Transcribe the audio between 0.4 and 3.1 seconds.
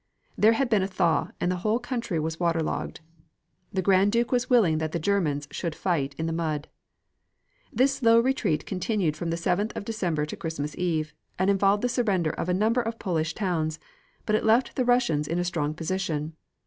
had been a thaw, and the whole country was waterlogged.